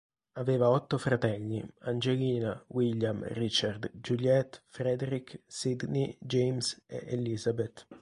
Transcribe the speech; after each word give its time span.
Aveva 0.39 0.67
otto 0.71 0.97
fratelli: 0.97 1.63
Angelina, 1.81 2.63
William, 2.69 3.21
Richard, 3.33 3.91
Juliette, 3.93 4.63
Frederick, 4.65 5.41
Sidney, 5.45 6.17
James 6.19 6.81
e 6.87 7.03
Elizabeth. 7.09 7.85